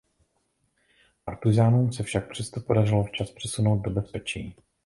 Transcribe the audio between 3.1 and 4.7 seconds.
přesunout do bezpečí.